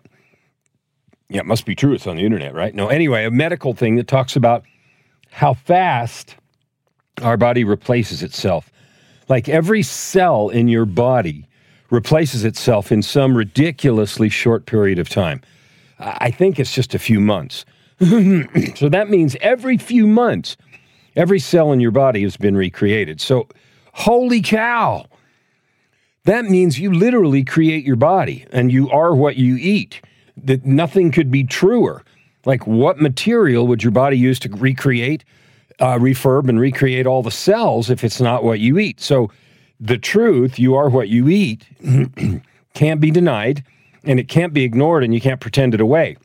Yeah, 1.28 1.40
it 1.40 1.46
must 1.46 1.66
be 1.66 1.74
true. 1.74 1.92
It's 1.92 2.06
on 2.06 2.16
the 2.16 2.24
internet, 2.24 2.54
right? 2.54 2.74
No, 2.74 2.88
anyway, 2.88 3.24
a 3.24 3.30
medical 3.30 3.74
thing 3.74 3.96
that 3.96 4.06
talks 4.06 4.36
about 4.36 4.64
how 5.30 5.54
fast 5.54 6.36
our 7.22 7.36
body 7.36 7.64
replaces 7.64 8.22
itself. 8.22 8.70
Like 9.28 9.48
every 9.48 9.82
cell 9.82 10.48
in 10.48 10.68
your 10.68 10.86
body 10.86 11.46
replaces 11.90 12.44
itself 12.44 12.92
in 12.92 13.02
some 13.02 13.36
ridiculously 13.36 14.28
short 14.28 14.66
period 14.66 14.98
of 14.98 15.08
time. 15.08 15.40
I 15.98 16.30
think 16.30 16.58
it's 16.58 16.74
just 16.74 16.94
a 16.94 16.98
few 16.98 17.20
months. 17.20 17.64
so 18.00 18.88
that 18.88 19.06
means 19.08 19.36
every 19.40 19.78
few 19.78 20.06
months, 20.06 20.56
every 21.14 21.38
cell 21.38 21.72
in 21.72 21.80
your 21.80 21.90
body 21.90 22.22
has 22.22 22.36
been 22.36 22.56
recreated. 22.56 23.20
So, 23.20 23.48
holy 23.92 24.42
cow. 24.42 25.06
That 26.24 26.44
means 26.46 26.78
you 26.78 26.92
literally 26.92 27.44
create 27.44 27.84
your 27.84 27.96
body 27.96 28.46
and 28.50 28.72
you 28.72 28.90
are 28.90 29.14
what 29.14 29.36
you 29.36 29.56
eat. 29.56 30.00
That 30.36 30.66
nothing 30.66 31.12
could 31.12 31.30
be 31.30 31.44
truer. 31.44 32.02
Like, 32.44 32.66
what 32.66 33.00
material 33.00 33.66
would 33.68 33.82
your 33.82 33.92
body 33.92 34.18
use 34.18 34.38
to 34.40 34.50
recreate 34.50 35.24
uh, 35.80 35.98
refurb 35.98 36.48
and 36.48 36.60
recreate 36.60 37.06
all 37.06 37.22
the 37.22 37.30
cells 37.30 37.90
if 37.90 38.02
it's 38.04 38.20
not 38.20 38.44
what 38.44 38.60
you 38.60 38.78
eat. 38.78 39.00
So 39.00 39.30
the 39.78 39.98
truth, 39.98 40.58
you 40.58 40.74
are 40.74 40.88
what 40.88 41.08
you 41.08 41.28
eat, 41.28 41.66
can't 42.74 43.00
be 43.00 43.10
denied 43.10 43.64
and 44.04 44.20
it 44.20 44.28
can't 44.28 44.52
be 44.52 44.64
ignored 44.64 45.04
and 45.04 45.12
you 45.12 45.20
can't 45.20 45.40
pretend 45.40 45.74
it 45.74 45.80
away. 45.80 46.16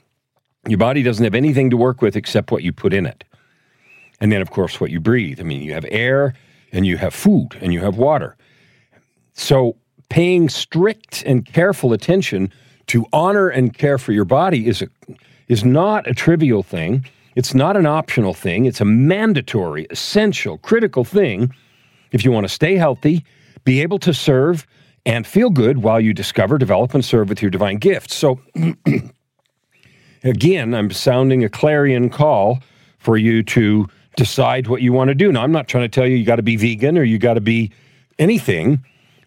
Your 0.68 0.78
body 0.78 1.04
doesn't 1.04 1.24
have 1.24 1.36
anything 1.36 1.70
to 1.72 1.78
work 1.78 2.02
with 2.02 2.16
except 2.16 2.52
what 2.52 2.64
you 2.64 2.72
put 2.72 2.94
in 2.94 3.06
it. 3.06 3.24
And 4.20 4.32
then, 4.32 4.42
of 4.42 4.52
course, 4.52 4.80
what 4.80 4.92
you 4.92 5.00
breathe. 5.00 5.40
I 5.40 5.44
mean, 5.44 5.64
you 5.64 5.74
have 5.74 5.86
air, 5.90 6.36
and 6.72 6.86
you 6.86 6.98
have 6.98 7.14
food 7.14 7.58
and 7.62 7.74
you 7.74 7.80
have 7.82 7.98
water. 7.98 8.36
So, 9.34 9.78
paying 10.10 10.50
strict 10.50 11.24
and 11.26 11.46
careful 11.46 11.94
attention 11.94 12.52
to 12.88 13.06
honor 13.14 13.48
and 13.48 13.74
care 13.74 13.98
for 13.98 14.12
your 14.12 14.26
body 14.26 14.68
is 14.68 14.82
a, 14.82 14.88
is 15.48 15.64
not 15.64 16.08
a 16.08 16.14
trivial 16.14 16.64
thing. 16.64 17.06
It's 17.36 17.54
not 17.54 17.78
an 17.78 17.86
optional 17.86 18.34
thing. 18.34 18.66
It's 18.66 18.82
a 18.82 18.86
mandatory, 18.86 19.88
essential, 19.90 20.58
critical 20.58 21.04
thing 21.04 21.54
if 22.12 22.26
you 22.26 22.32
want 22.32 22.46
to 22.46 22.50
stay 22.50 22.76
healthy, 22.76 23.24
be 23.64 23.82
able 23.82 24.00
to 24.00 24.14
serve, 24.14 24.68
and 25.06 25.26
feel 25.26 25.50
good 25.50 25.80
while 25.80 26.00
you 26.00 26.14
discover, 26.14 26.58
develop, 26.58 26.94
and 26.94 27.04
serve 27.04 27.30
with 27.30 27.42
your 27.42 27.50
divine 27.50 27.78
gifts. 27.78 28.16
So, 28.16 28.40
again, 30.24 30.76
I'm 30.76 30.92
sounding 30.92 31.44
a 31.44 31.50
clarion 31.50 32.10
call 32.10 32.60
for 33.00 33.18
you 33.18 33.42
to 33.44 33.88
decide 34.16 34.68
what 34.68 34.82
you 34.82 34.94
want 34.94 35.08
to 35.08 35.16
do. 35.16 35.32
Now, 35.32 35.42
I'm 35.42 35.52
not 35.52 35.68
trying 35.68 35.86
to 35.86 35.90
tell 35.90 36.06
you 36.06 36.18
you 36.18 36.26
got 36.26 36.36
to 36.36 36.44
be 36.44 36.56
vegan 36.56 36.98
or 36.98 37.04
you 37.04 37.18
got 37.18 37.36
to 37.36 37.42
be 37.42 37.72
anything, 38.20 38.84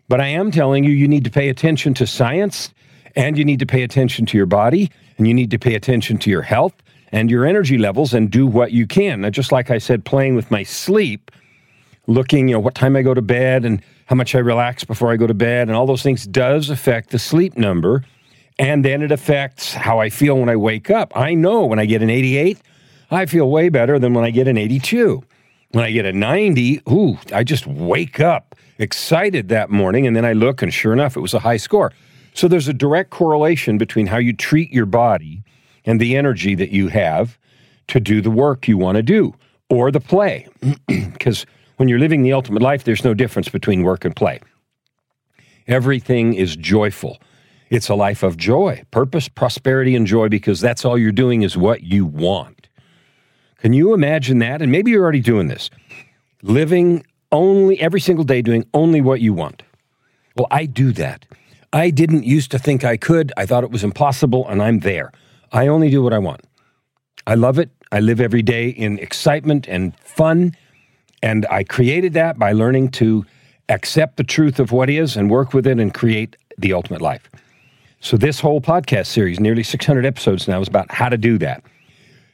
but 0.08 0.20
I 0.20 0.26
am 0.28 0.50
telling 0.50 0.84
you 0.84 0.90
you 0.90 1.08
need 1.08 1.24
to 1.24 1.30
pay 1.30 1.48
attention 1.48 1.94
to 1.94 2.06
science 2.06 2.72
and 3.16 3.38
you 3.38 3.44
need 3.44 3.58
to 3.60 3.66
pay 3.66 3.82
attention 3.82 4.26
to 4.26 4.36
your 4.36 4.46
body 4.46 4.90
and 5.16 5.26
you 5.26 5.34
need 5.34 5.50
to 5.50 5.58
pay 5.58 5.74
attention 5.74 6.18
to 6.18 6.30
your 6.30 6.42
health 6.42 6.74
and 7.14 7.30
your 7.30 7.46
energy 7.46 7.78
levels 7.78 8.12
and 8.12 8.28
do 8.28 8.44
what 8.44 8.72
you 8.72 8.88
can. 8.88 9.20
Now, 9.20 9.30
just 9.30 9.52
like 9.52 9.70
I 9.70 9.78
said, 9.78 10.04
playing 10.04 10.34
with 10.34 10.50
my 10.50 10.64
sleep, 10.64 11.30
looking, 12.08 12.48
you 12.48 12.54
know, 12.54 12.60
what 12.60 12.74
time 12.74 12.96
I 12.96 13.02
go 13.02 13.14
to 13.14 13.22
bed 13.22 13.64
and 13.64 13.80
how 14.06 14.16
much 14.16 14.34
I 14.34 14.40
relax 14.40 14.82
before 14.82 15.12
I 15.12 15.16
go 15.16 15.28
to 15.28 15.32
bed 15.32 15.68
and 15.68 15.76
all 15.76 15.86
those 15.86 16.02
things 16.02 16.26
does 16.26 16.70
affect 16.70 17.10
the 17.10 17.20
sleep 17.20 17.56
number. 17.56 18.04
And 18.58 18.84
then 18.84 19.00
it 19.00 19.12
affects 19.12 19.74
how 19.74 20.00
I 20.00 20.10
feel 20.10 20.40
when 20.40 20.48
I 20.48 20.56
wake 20.56 20.90
up. 20.90 21.16
I 21.16 21.34
know 21.34 21.64
when 21.64 21.78
I 21.78 21.86
get 21.86 22.02
an 22.02 22.10
88, 22.10 22.58
I 23.12 23.26
feel 23.26 23.48
way 23.48 23.68
better 23.68 24.00
than 24.00 24.12
when 24.12 24.24
I 24.24 24.30
get 24.30 24.48
an 24.48 24.58
82. 24.58 25.22
When 25.70 25.84
I 25.84 25.92
get 25.92 26.06
a 26.06 26.12
90, 26.12 26.82
ooh, 26.90 27.16
I 27.32 27.44
just 27.44 27.64
wake 27.64 28.18
up 28.18 28.56
excited 28.80 29.50
that 29.50 29.70
morning 29.70 30.04
and 30.04 30.16
then 30.16 30.24
I 30.24 30.32
look 30.32 30.62
and 30.62 30.74
sure 30.74 30.92
enough, 30.92 31.16
it 31.16 31.20
was 31.20 31.32
a 31.32 31.38
high 31.38 31.58
score. 31.58 31.92
So 32.34 32.48
there's 32.48 32.66
a 32.66 32.74
direct 32.74 33.10
correlation 33.10 33.78
between 33.78 34.08
how 34.08 34.16
you 34.16 34.32
treat 34.32 34.72
your 34.72 34.86
body 34.86 35.43
and 35.84 36.00
the 36.00 36.16
energy 36.16 36.54
that 36.54 36.70
you 36.70 36.88
have 36.88 37.38
to 37.88 38.00
do 38.00 38.20
the 38.20 38.30
work 38.30 38.66
you 38.66 38.78
want 38.78 38.96
to 38.96 39.02
do 39.02 39.34
or 39.68 39.90
the 39.90 40.00
play. 40.00 40.48
Because 40.86 41.46
when 41.76 41.88
you're 41.88 41.98
living 41.98 42.22
the 42.22 42.32
ultimate 42.32 42.62
life, 42.62 42.84
there's 42.84 43.04
no 43.04 43.14
difference 43.14 43.48
between 43.48 43.82
work 43.82 44.04
and 44.04 44.14
play. 44.14 44.40
Everything 45.66 46.34
is 46.34 46.56
joyful. 46.56 47.18
It's 47.70 47.88
a 47.88 47.94
life 47.94 48.22
of 48.22 48.36
joy, 48.36 48.84
purpose, 48.90 49.28
prosperity, 49.28 49.96
and 49.96 50.06
joy 50.06 50.28
because 50.28 50.60
that's 50.60 50.84
all 50.84 50.98
you're 50.98 51.12
doing 51.12 51.42
is 51.42 51.56
what 51.56 51.82
you 51.82 52.04
want. 52.04 52.68
Can 53.58 53.72
you 53.72 53.94
imagine 53.94 54.38
that? 54.40 54.60
And 54.60 54.70
maybe 54.70 54.90
you're 54.90 55.02
already 55.02 55.20
doing 55.20 55.48
this. 55.48 55.70
Living 56.42 57.04
only 57.32 57.80
every 57.80 58.00
single 58.00 58.24
day, 58.24 58.42
doing 58.42 58.64
only 58.74 59.00
what 59.00 59.20
you 59.20 59.32
want. 59.32 59.62
Well, 60.36 60.46
I 60.50 60.66
do 60.66 60.92
that. 60.92 61.24
I 61.72 61.90
didn't 61.90 62.24
used 62.24 62.50
to 62.52 62.58
think 62.58 62.84
I 62.84 62.96
could. 62.96 63.32
I 63.36 63.46
thought 63.46 63.64
it 63.64 63.70
was 63.70 63.82
impossible, 63.82 64.46
and 64.48 64.62
I'm 64.62 64.80
there. 64.80 65.10
I 65.54 65.68
only 65.68 65.88
do 65.88 66.02
what 66.02 66.12
I 66.12 66.18
want. 66.18 66.42
I 67.26 67.34
love 67.34 67.58
it. 67.58 67.70
I 67.90 68.00
live 68.00 68.20
every 68.20 68.42
day 68.42 68.68
in 68.68 68.98
excitement 68.98 69.66
and 69.66 69.98
fun 70.00 70.54
and 71.24 71.46
I 71.50 71.64
created 71.64 72.12
that 72.12 72.38
by 72.38 72.52
learning 72.52 72.90
to 73.00 73.24
accept 73.70 74.18
the 74.18 74.24
truth 74.24 74.60
of 74.60 74.72
what 74.72 74.90
is 74.90 75.16
and 75.16 75.30
work 75.30 75.54
with 75.54 75.66
it 75.66 75.80
and 75.80 75.94
create 75.94 76.36
the 76.58 76.74
ultimate 76.74 77.00
life. 77.00 77.30
So, 78.00 78.18
this 78.18 78.40
whole 78.40 78.60
podcast 78.60 79.06
series, 79.06 79.40
nearly 79.40 79.62
600 79.62 80.04
episodes 80.04 80.46
now, 80.46 80.60
is 80.60 80.68
about 80.68 80.92
how 80.92 81.08
to 81.08 81.16
do 81.16 81.38
that. 81.38 81.64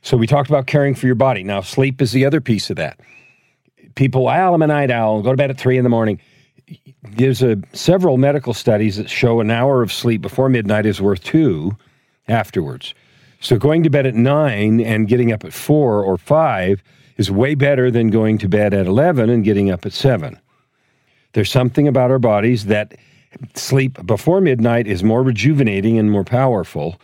So, 0.03 0.17
we 0.17 0.27
talked 0.27 0.49
about 0.49 0.67
caring 0.67 0.97
for 0.97 1.07
your 1.07 1.15
body. 1.15 1.45
Now, 1.45 1.61
sleep 1.61 2.03
is 2.03 2.11
the 2.11 2.25
other 2.25 2.41
piece 2.41 2.69
of 2.69 2.75
that. 2.79 2.99
People, 3.95 4.25
well, 4.25 4.55
I'm 4.55 4.63
a 4.63 4.67
night 4.67 4.91
owl, 4.91 5.23
go 5.23 5.31
to 5.31 5.37
bed 5.37 5.51
at 5.51 5.59
three 5.59 5.79
in 5.79 5.85
the 5.85 5.91
morning. 5.91 6.21
There's 7.05 7.45
a, 7.45 7.59
several 7.73 8.17
medical 8.17 8.55
studies 8.55 8.97
that 8.97 9.09
show 9.09 9.39
an 9.39 9.53
hour 9.53 9.83
of 9.83 9.93
sleep 9.93 10.21
before 10.21 10.49
midnight 10.49 10.85
is 10.85 11.01
worth 11.01 11.23
two 11.23 11.77
afterwards. 12.27 12.93
So, 13.41 13.57
going 13.57 13.83
to 13.83 13.91
bed 13.91 14.07
at 14.07 14.15
nine 14.15 14.81
and 14.81 15.09
getting 15.09 15.33
up 15.33 15.45
at 15.45 15.53
four 15.53 16.05
or 16.05 16.19
five 16.19 16.83
is 17.17 17.31
way 17.31 17.55
better 17.55 17.91
than 17.91 18.09
going 18.09 18.39
to 18.39 18.49
bed 18.49 18.73
at 18.73 18.87
11 18.87 19.29
and 19.29 19.45
getting 19.45 19.71
up 19.71 19.85
at 19.85 19.93
7. 19.93 20.39
There's 21.33 21.51
something 21.51 21.87
about 21.87 22.11
our 22.11 22.19
bodies 22.19 22.67
that 22.67 22.97
sleep 23.55 24.05
before 24.07 24.41
midnight 24.41 24.87
is 24.87 25.03
more 25.03 25.23
rejuvenating 25.23 25.99
and 25.99 26.11
more 26.11 26.25
powerful, 26.25 27.01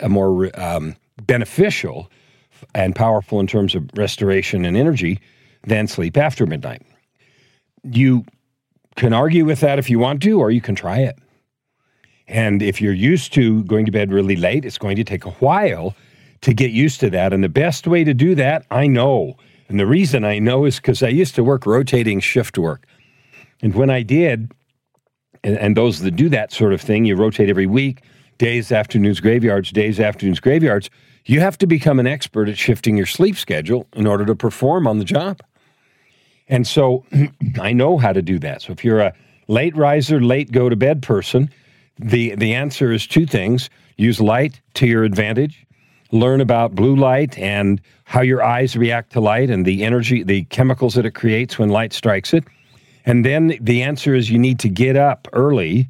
uh, 0.00 0.08
more 0.08 0.50
um, 0.60 0.96
beneficial 1.22 2.10
and 2.74 2.94
powerful 2.94 3.40
in 3.40 3.46
terms 3.46 3.74
of 3.74 3.88
restoration 3.94 4.64
and 4.64 4.76
energy 4.76 5.20
than 5.64 5.86
sleep 5.86 6.16
after 6.16 6.46
midnight. 6.46 6.82
You 7.84 8.24
can 8.96 9.12
argue 9.12 9.44
with 9.44 9.60
that 9.60 9.78
if 9.78 9.88
you 9.88 9.98
want 9.98 10.22
to, 10.22 10.38
or 10.38 10.50
you 10.50 10.60
can 10.60 10.74
try 10.74 10.98
it. 10.98 11.18
And 12.30 12.62
if 12.62 12.80
you're 12.80 12.92
used 12.92 13.32
to 13.34 13.64
going 13.64 13.84
to 13.86 13.92
bed 13.92 14.12
really 14.12 14.36
late, 14.36 14.64
it's 14.64 14.78
going 14.78 14.96
to 14.96 15.04
take 15.04 15.24
a 15.26 15.30
while 15.30 15.94
to 16.42 16.54
get 16.54 16.70
used 16.70 17.00
to 17.00 17.10
that. 17.10 17.32
And 17.32 17.42
the 17.42 17.48
best 17.48 17.86
way 17.86 18.04
to 18.04 18.14
do 18.14 18.34
that, 18.36 18.64
I 18.70 18.86
know, 18.86 19.36
and 19.68 19.78
the 19.78 19.86
reason 19.86 20.24
I 20.24 20.38
know 20.38 20.64
is 20.64 20.76
because 20.76 21.02
I 21.02 21.08
used 21.08 21.34
to 21.34 21.44
work 21.44 21.66
rotating 21.66 22.20
shift 22.20 22.56
work. 22.56 22.86
And 23.62 23.74
when 23.74 23.90
I 23.90 24.02
did, 24.02 24.52
and, 25.44 25.58
and, 25.58 25.76
those 25.76 26.00
that 26.00 26.16
do 26.16 26.28
that 26.28 26.52
sort 26.52 26.72
of 26.72 26.80
thing, 26.80 27.04
you 27.04 27.14
rotate 27.14 27.48
every 27.48 27.66
week, 27.66 28.02
days, 28.38 28.72
afternoons, 28.72 29.20
graveyards, 29.20 29.70
days, 29.70 30.00
afternoons, 30.00 30.40
graveyards, 30.40 30.90
you 31.24 31.40
have 31.40 31.56
to 31.58 31.66
become 31.66 32.00
an 32.00 32.06
expert 32.06 32.48
at 32.48 32.58
shifting 32.58 32.96
your 32.96 33.06
sleep 33.06 33.36
schedule 33.36 33.86
in 33.94 34.06
order 34.06 34.24
to 34.26 34.34
perform 34.34 34.86
on 34.86 34.98
the 34.98 35.04
job. 35.04 35.40
And 36.48 36.66
so 36.66 37.04
I 37.60 37.72
know 37.72 37.96
how 37.96 38.12
to 38.12 38.22
do 38.22 38.38
that. 38.40 38.62
So 38.62 38.72
if 38.72 38.84
you're 38.84 39.00
a 39.00 39.14
late 39.46 39.76
riser, 39.76 40.20
late 40.20 40.52
go 40.52 40.68
to 40.68 40.76
bed 40.76 41.02
person, 41.02 41.50
the, 42.00 42.34
the 42.34 42.54
answer 42.54 42.92
is 42.92 43.06
two 43.06 43.26
things 43.26 43.70
use 43.96 44.20
light 44.20 44.60
to 44.74 44.86
your 44.86 45.04
advantage 45.04 45.66
learn 46.12 46.40
about 46.40 46.74
blue 46.74 46.96
light 46.96 47.38
and 47.38 47.80
how 48.04 48.20
your 48.20 48.42
eyes 48.42 48.76
react 48.76 49.12
to 49.12 49.20
light 49.20 49.50
and 49.50 49.64
the 49.64 49.84
energy, 49.84 50.22
the 50.22 50.44
chemicals 50.44 50.94
that 50.94 51.06
it 51.06 51.12
creates 51.12 51.58
when 51.58 51.68
light 51.68 51.92
strikes 51.92 52.34
it. 52.34 52.44
And 53.06 53.24
then 53.24 53.56
the 53.60 53.82
answer 53.82 54.14
is 54.14 54.30
you 54.30 54.38
need 54.38 54.58
to 54.60 54.68
get 54.68 54.96
up 54.96 55.28
early, 55.32 55.88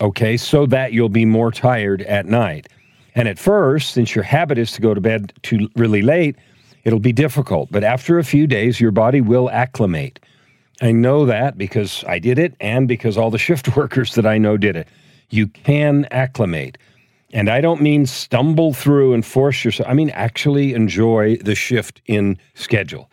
okay, 0.00 0.36
so 0.36 0.66
that 0.66 0.92
you'll 0.92 1.08
be 1.08 1.24
more 1.24 1.50
tired 1.50 2.02
at 2.02 2.26
night. 2.26 2.68
And 3.14 3.26
at 3.26 3.38
first, 3.38 3.92
since 3.92 4.14
your 4.14 4.24
habit 4.24 4.58
is 4.58 4.72
to 4.72 4.80
go 4.80 4.94
to 4.94 5.00
bed 5.00 5.32
too 5.42 5.68
really 5.76 6.02
late, 6.02 6.36
it'll 6.84 6.98
be 6.98 7.12
difficult. 7.12 7.70
But 7.70 7.84
after 7.84 8.18
a 8.18 8.24
few 8.24 8.46
days, 8.46 8.80
your 8.80 8.90
body 8.90 9.20
will 9.20 9.50
acclimate. 9.50 10.20
I 10.82 10.92
know 10.92 11.26
that 11.26 11.58
because 11.58 12.04
I 12.06 12.18
did 12.18 12.38
it 12.38 12.54
and 12.60 12.88
because 12.88 13.16
all 13.16 13.30
the 13.30 13.38
shift 13.46 13.76
workers 13.76 14.14
that 14.14 14.26
I 14.26 14.38
know 14.38 14.56
did 14.56 14.76
it. 14.76 14.88
You 15.30 15.48
can 15.48 16.06
acclimate. 16.10 16.78
And 17.32 17.48
I 17.48 17.60
don't 17.60 17.80
mean 17.80 18.06
stumble 18.06 18.74
through 18.74 19.14
and 19.14 19.24
force 19.24 19.64
yourself. 19.64 19.88
I 19.88 19.94
mean 19.94 20.10
actually 20.10 20.74
enjoy 20.74 21.36
the 21.36 21.54
shift 21.54 22.02
in 22.06 22.38
schedule. 22.54 23.10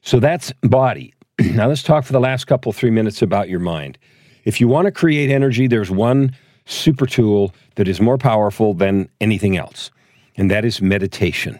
So 0.00 0.20
that's 0.20 0.52
body. 0.62 1.12
now 1.40 1.68
let's 1.68 1.82
talk 1.82 2.04
for 2.04 2.12
the 2.12 2.20
last 2.20 2.46
couple 2.46 2.72
three 2.72 2.90
minutes 2.90 3.22
about 3.22 3.48
your 3.48 3.60
mind. 3.60 3.98
If 4.44 4.60
you 4.60 4.68
want 4.68 4.86
to 4.86 4.92
create 4.92 5.30
energy, 5.30 5.66
there's 5.66 5.90
one 5.90 6.34
super 6.64 7.06
tool 7.06 7.54
that 7.74 7.88
is 7.88 8.00
more 8.00 8.16
powerful 8.16 8.74
than 8.74 9.08
anything 9.20 9.56
else, 9.56 9.90
and 10.36 10.50
that 10.50 10.64
is 10.64 10.80
meditation. 10.80 11.58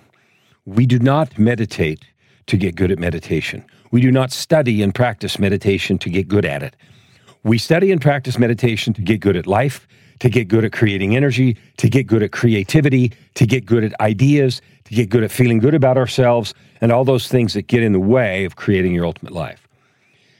We 0.64 0.86
do 0.86 0.98
not 0.98 1.38
meditate 1.38 2.04
to 2.46 2.56
get 2.56 2.76
good 2.76 2.92
at 2.92 2.98
meditation. 2.98 3.64
We 3.90 4.00
do 4.00 4.10
not 4.10 4.32
study 4.32 4.82
and 4.82 4.94
practice 4.94 5.38
meditation 5.38 5.98
to 5.98 6.10
get 6.10 6.28
good 6.28 6.44
at 6.44 6.62
it. 6.62 6.76
We 7.46 7.58
study 7.58 7.92
and 7.92 8.00
practice 8.00 8.38
meditation 8.38 8.92
to 8.94 9.02
get 9.02 9.20
good 9.20 9.36
at 9.36 9.46
life 9.46 9.86
to 10.20 10.30
get 10.30 10.48
good 10.48 10.64
at 10.64 10.72
creating 10.72 11.16
energy, 11.16 11.56
to 11.76 11.88
get 11.88 12.06
good 12.06 12.22
at 12.22 12.32
creativity, 12.32 13.12
to 13.34 13.46
get 13.46 13.66
good 13.66 13.84
at 13.84 13.98
ideas, 14.00 14.62
to 14.84 14.94
get 14.94 15.10
good 15.10 15.22
at 15.22 15.30
feeling 15.30 15.58
good 15.58 15.74
about 15.74 15.98
ourselves, 15.98 16.54
and 16.80 16.92
all 16.92 17.04
those 17.04 17.28
things 17.28 17.54
that 17.54 17.66
get 17.66 17.82
in 17.82 17.92
the 17.92 18.00
way 18.00 18.44
of 18.44 18.56
creating 18.56 18.94
your 18.94 19.04
ultimate 19.04 19.32
life. 19.32 19.66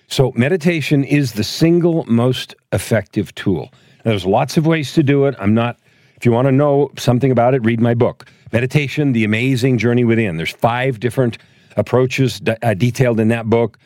So, 0.08 0.32
meditation 0.36 1.02
is 1.02 1.32
the 1.32 1.44
single 1.44 2.04
most 2.04 2.54
effective 2.72 3.34
tool. 3.34 3.70
Now, 4.04 4.12
there's 4.12 4.26
lots 4.26 4.56
of 4.56 4.66
ways 4.66 4.92
to 4.92 5.02
do 5.02 5.26
it. 5.26 5.34
I'm 5.38 5.52
not, 5.52 5.78
if 6.16 6.25
you 6.25 6.30
want 6.30 6.46
to 6.46 6.52
know 6.52 6.92
something 6.96 7.32
about 7.32 7.54
it, 7.54 7.64
read 7.64 7.80
my 7.80 7.94
book, 7.94 8.30
Meditation 8.52 9.12
The 9.12 9.25
Amazing 9.25 9.78
Journey 9.78 10.04
Within. 10.04 10.36
There's 10.36 10.52
five 10.52 11.00
different 11.00 11.38
approaches 11.76 12.40
uh, 12.62 12.75
detailed 12.75 13.18
in 13.18 13.28
that 13.28 13.46
book. 13.46 13.78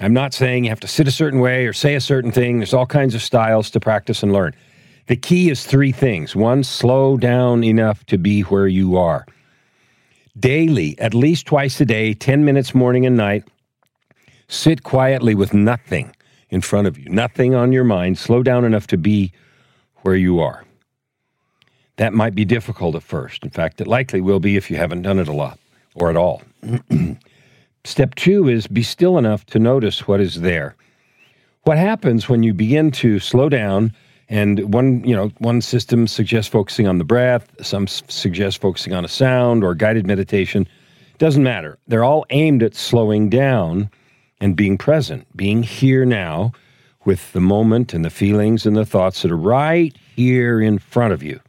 I'm 0.00 0.12
not 0.12 0.32
saying 0.32 0.64
you 0.64 0.70
have 0.70 0.80
to 0.80 0.88
sit 0.88 1.08
a 1.08 1.12
certain 1.12 1.40
way 1.40 1.66
or 1.66 1.72
say 1.72 1.94
a 1.94 2.00
certain 2.00 2.30
thing. 2.30 2.58
There's 2.58 2.74
all 2.74 2.86
kinds 2.86 3.14
of 3.14 3.22
styles 3.22 3.70
to 3.70 3.80
practice 3.80 4.22
and 4.22 4.32
learn. 4.32 4.54
The 5.08 5.16
key 5.16 5.50
is 5.50 5.64
three 5.64 5.90
things. 5.90 6.36
One, 6.36 6.62
slow 6.62 7.16
down 7.16 7.64
enough 7.64 8.04
to 8.06 8.18
be 8.18 8.42
where 8.42 8.68
you 8.68 8.96
are. 8.96 9.26
Daily, 10.38 10.96
at 11.00 11.14
least 11.14 11.46
twice 11.46 11.80
a 11.80 11.84
day, 11.84 12.14
10 12.14 12.44
minutes 12.44 12.74
morning 12.74 13.06
and 13.06 13.16
night, 13.16 13.44
sit 14.46 14.84
quietly 14.84 15.34
with 15.34 15.52
nothing 15.52 16.14
in 16.50 16.60
front 16.60 16.86
of 16.86 16.98
you, 16.98 17.08
nothing 17.08 17.54
on 17.54 17.72
your 17.72 17.84
mind. 17.84 18.18
Slow 18.18 18.42
down 18.42 18.64
enough 18.64 18.86
to 18.88 18.96
be 18.96 19.32
where 20.02 20.14
you 20.14 20.38
are. 20.38 20.64
That 21.96 22.14
might 22.14 22.36
be 22.36 22.44
difficult 22.44 22.94
at 22.94 23.02
first. 23.02 23.42
In 23.42 23.50
fact, 23.50 23.80
it 23.80 23.88
likely 23.88 24.20
will 24.20 24.38
be 24.38 24.56
if 24.56 24.70
you 24.70 24.76
haven't 24.76 25.02
done 25.02 25.18
it 25.18 25.26
a 25.26 25.32
lot 25.32 25.58
or 25.94 26.08
at 26.08 26.16
all. 26.16 26.42
Step 27.88 28.14
two 28.16 28.50
is 28.50 28.66
be 28.66 28.82
still 28.82 29.16
enough 29.16 29.46
to 29.46 29.58
notice 29.58 30.06
what 30.06 30.20
is 30.20 30.42
there. 30.42 30.76
What 31.62 31.78
happens 31.78 32.28
when 32.28 32.42
you 32.42 32.52
begin 32.52 32.90
to 32.90 33.18
slow 33.18 33.48
down? 33.48 33.94
And 34.28 34.74
one, 34.74 35.02
you 35.04 35.16
know, 35.16 35.32
one 35.38 35.62
system 35.62 36.06
suggests 36.06 36.50
focusing 36.50 36.86
on 36.86 36.98
the 36.98 37.04
breath, 37.04 37.50
some 37.64 37.86
suggest 37.86 38.60
focusing 38.60 38.92
on 38.92 39.06
a 39.06 39.08
sound 39.08 39.64
or 39.64 39.74
guided 39.74 40.06
meditation. 40.06 40.68
Doesn't 41.16 41.42
matter. 41.42 41.78
They're 41.88 42.04
all 42.04 42.26
aimed 42.28 42.62
at 42.62 42.74
slowing 42.74 43.30
down 43.30 43.88
and 44.38 44.54
being 44.54 44.76
present, 44.76 45.26
being 45.34 45.62
here 45.62 46.04
now 46.04 46.52
with 47.06 47.32
the 47.32 47.40
moment 47.40 47.94
and 47.94 48.04
the 48.04 48.10
feelings 48.10 48.66
and 48.66 48.76
the 48.76 48.84
thoughts 48.84 49.22
that 49.22 49.32
are 49.32 49.36
right 49.36 49.96
here 50.14 50.60
in 50.60 50.78
front 50.78 51.14
of 51.14 51.22
you. 51.22 51.40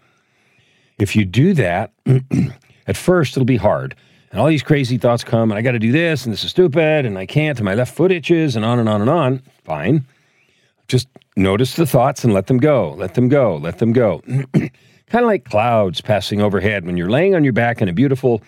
If 1.00 1.18
you 1.18 1.26
do 1.26 1.54
that, 1.56 1.92
at 2.88 2.96
first 2.96 3.36
it'll 3.36 3.44
be 3.44 3.58
hard. 3.58 3.94
And 4.32 4.40
all 4.40 4.48
these 4.48 4.64
crazy 4.64 4.98
thoughts 4.98 5.24
come, 5.24 5.52
and 5.52 5.58
I 5.58 5.62
got 5.62 5.72
to 5.72 5.80
do 5.80 5.92
this, 5.92 6.26
and 6.26 6.34
this 6.34 6.44
is 6.44 6.52
stupid, 6.52 7.06
and 7.06 7.18
I 7.18 7.26
can't, 7.26 7.58
and 7.58 7.66
my 7.66 7.74
left 7.74 7.96
foot 7.96 8.12
itches, 8.12 8.56
and 8.56 8.64
on 8.64 8.78
and 8.78 8.88
on 8.88 9.02
and 9.02 9.10
on. 9.10 9.42
Fine. 9.64 10.06
Just 10.88 11.08
notice 11.36 11.76
the 11.76 11.88
thoughts 11.88 12.24
and 12.24 12.34
let 12.34 12.48
them 12.48 12.58
go, 12.58 12.94
let 12.94 13.16
them 13.16 13.28
go, 13.28 13.58
let 13.58 13.80
them 13.80 13.92
go. 13.92 14.22
kind 14.54 14.72
of 15.14 15.26
like 15.26 15.46
clouds 15.46 16.02
passing 16.02 16.42
overhead 16.42 16.86
when 16.86 16.96
you're 16.96 17.10
laying 17.10 17.34
on 17.34 17.44
your 17.44 17.54
back 17.54 17.82
in 17.82 17.90
a 17.90 17.94
beautiful 17.94 18.44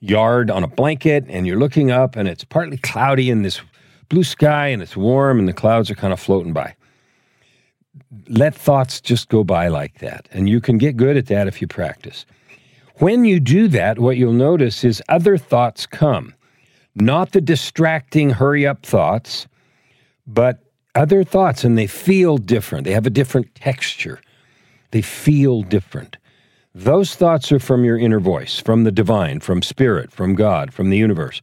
yard 0.00 0.50
on 0.50 0.62
a 0.62 0.68
blanket, 0.68 1.24
and 1.28 1.46
you're 1.46 1.58
looking 1.58 1.90
up, 1.90 2.14
and 2.14 2.28
it's 2.28 2.44
partly 2.44 2.76
cloudy 2.76 3.30
in 3.30 3.42
this 3.42 3.60
blue 4.08 4.24
sky, 4.24 4.68
and 4.68 4.80
it's 4.80 4.96
warm, 4.96 5.40
and 5.40 5.48
the 5.48 5.52
clouds 5.52 5.90
are 5.90 5.96
kind 5.96 6.12
of 6.12 6.20
floating 6.20 6.52
by. 6.52 6.74
Let 8.28 8.54
thoughts 8.54 9.00
just 9.00 9.28
go 9.28 9.42
by 9.42 9.68
like 9.68 9.98
that. 9.98 10.28
And 10.30 10.48
you 10.48 10.60
can 10.60 10.78
get 10.78 10.96
good 10.96 11.16
at 11.16 11.26
that 11.26 11.48
if 11.48 11.60
you 11.60 11.66
practice. 11.66 12.24
When 12.98 13.26
you 13.26 13.40
do 13.40 13.68
that, 13.68 13.98
what 13.98 14.16
you'll 14.16 14.32
notice 14.32 14.82
is 14.82 15.02
other 15.08 15.36
thoughts 15.36 15.84
come, 15.84 16.34
not 16.94 17.32
the 17.32 17.42
distracting, 17.42 18.30
hurry 18.30 18.66
up 18.66 18.86
thoughts, 18.86 19.46
but 20.26 20.60
other 20.94 21.22
thoughts, 21.22 21.62
and 21.62 21.76
they 21.76 21.86
feel 21.86 22.38
different. 22.38 22.84
They 22.84 22.92
have 22.92 23.06
a 23.06 23.10
different 23.10 23.54
texture, 23.54 24.20
they 24.92 25.02
feel 25.02 25.62
different. 25.62 26.16
Those 26.74 27.14
thoughts 27.14 27.50
are 27.52 27.58
from 27.58 27.84
your 27.84 27.98
inner 27.98 28.20
voice, 28.20 28.60
from 28.60 28.84
the 28.84 28.92
divine, 28.92 29.40
from 29.40 29.62
spirit, 29.62 30.12
from 30.12 30.34
God, 30.34 30.72
from 30.74 30.90
the 30.90 30.96
universe, 30.96 31.40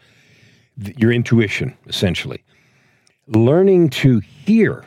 your 0.77 1.11
intuition, 1.11 1.75
essentially. 1.87 2.43
Learning 3.27 3.89
to 3.89 4.19
hear 4.19 4.85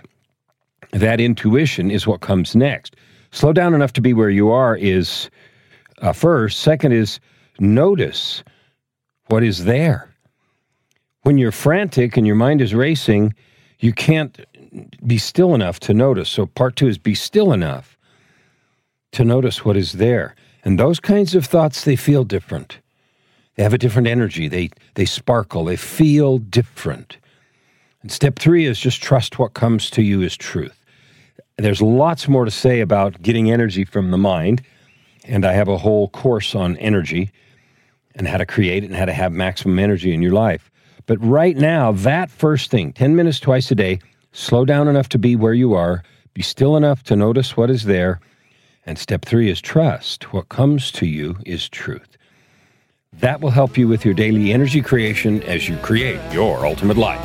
that 0.92 1.20
intuition 1.20 1.90
is 1.90 2.06
what 2.06 2.20
comes 2.20 2.54
next. 2.54 2.96
Slow 3.32 3.52
down 3.52 3.74
enough 3.74 3.92
to 3.94 4.00
be 4.00 4.12
where 4.12 4.30
you 4.30 4.50
are 4.50 4.76
is 4.76 5.30
uh, 6.00 6.12
first. 6.12 6.60
Second 6.60 6.92
is 6.92 7.20
notice 7.58 8.42
what 9.26 9.42
is 9.42 9.64
there. 9.64 10.10
When 11.22 11.38
you're 11.38 11.52
frantic 11.52 12.16
and 12.16 12.26
your 12.26 12.36
mind 12.36 12.60
is 12.60 12.74
racing, 12.74 13.34
you 13.80 13.92
can't 13.92 14.38
be 15.06 15.18
still 15.18 15.54
enough 15.54 15.80
to 15.80 15.94
notice. 15.94 16.28
So, 16.28 16.46
part 16.46 16.76
two 16.76 16.88
is 16.88 16.98
be 16.98 17.14
still 17.14 17.52
enough 17.52 17.96
to 19.12 19.24
notice 19.24 19.64
what 19.64 19.76
is 19.76 19.92
there. 19.92 20.34
And 20.64 20.78
those 20.78 21.00
kinds 21.00 21.34
of 21.34 21.46
thoughts, 21.46 21.84
they 21.84 21.96
feel 21.96 22.24
different. 22.24 22.80
They 23.54 23.62
have 23.62 23.74
a 23.74 23.78
different 23.78 24.08
energy. 24.08 24.48
They, 24.48 24.70
they 24.94 25.04
sparkle. 25.04 25.64
They 25.64 25.76
feel 25.76 26.38
different. 26.38 27.18
And 28.02 28.12
step 28.12 28.38
three 28.38 28.66
is 28.66 28.78
just 28.78 29.02
trust 29.02 29.38
what 29.38 29.54
comes 29.54 29.90
to 29.90 30.02
you 30.02 30.22
as 30.22 30.36
truth. 30.36 30.84
There's 31.56 31.80
lots 31.80 32.28
more 32.28 32.44
to 32.44 32.50
say 32.50 32.80
about 32.80 33.22
getting 33.22 33.50
energy 33.50 33.84
from 33.84 34.10
the 34.10 34.18
mind 34.18 34.62
and 35.26 35.44
I 35.44 35.52
have 35.52 35.68
a 35.68 35.78
whole 35.78 36.08
course 36.08 36.54
on 36.54 36.76
energy 36.78 37.30
and 38.14 38.26
how 38.26 38.38
to 38.38 38.46
create 38.46 38.84
it 38.84 38.86
and 38.86 38.96
how 38.96 39.04
to 39.04 39.12
have 39.12 39.32
maximum 39.32 39.78
energy 39.78 40.14
in 40.14 40.22
your 40.22 40.32
life. 40.32 40.70
But 41.06 41.24
right 41.24 41.56
now, 41.56 41.92
that 41.92 42.30
first 42.30 42.70
thing, 42.70 42.92
10 42.92 43.14
minutes 43.14 43.38
twice 43.38 43.70
a 43.70 43.74
day, 43.74 44.00
slow 44.32 44.64
down 44.64 44.88
enough 44.88 45.08
to 45.10 45.18
be 45.18 45.36
where 45.36 45.54
you 45.54 45.74
are, 45.74 46.02
be 46.34 46.42
still 46.42 46.76
enough 46.76 47.02
to 47.04 47.16
notice 47.16 47.56
what 47.56 47.70
is 47.70 47.84
there. 47.84 48.20
And 48.84 48.98
step 48.98 49.24
three 49.24 49.50
is 49.50 49.60
trust. 49.60 50.32
What 50.32 50.48
comes 50.48 50.90
to 50.92 51.06
you 51.06 51.36
is 51.44 51.68
truth. 51.68 52.16
That 53.12 53.40
will 53.40 53.50
help 53.50 53.78
you 53.78 53.88
with 53.88 54.04
your 54.04 54.14
daily 54.14 54.52
energy 54.52 54.82
creation 54.82 55.42
as 55.44 55.68
you 55.68 55.76
create 55.78 56.20
your 56.32 56.66
ultimate 56.66 56.96
life. 56.96 57.24